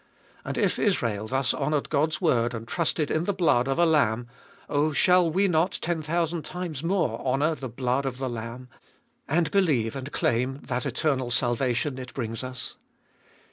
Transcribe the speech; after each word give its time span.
And 0.43 0.57
if 0.57 0.79
Israel 0.79 1.27
thus 1.27 1.53
honoured 1.53 1.91
God's 1.91 2.19
word 2.19 2.55
and 2.55 2.67
trusted 2.67 3.11
in 3.11 3.25
the 3.25 3.35
blood 3.35 3.67
of 3.67 3.77
a 3.77 3.85
lamb— 3.85 4.25
oh, 4.67 4.91
shall 4.93 5.29
we 5.29 5.47
not 5.47 5.77
ten 5.79 6.01
thousand 6.01 6.41
times 6.43 6.83
more 6.83 7.19
honour 7.19 7.53
the 7.53 7.69
blood 7.69 8.07
of 8.07 8.17
the 8.17 8.27
Lamb, 8.27 8.67
and 9.27 9.51
believe 9.51 9.95
and 9.95 10.11
claim 10.11 10.57
that 10.63 10.87
eternal 10.87 11.29
salvation 11.29 11.99
it 11.99 12.15
brings 12.15 12.43
us. 12.43 12.77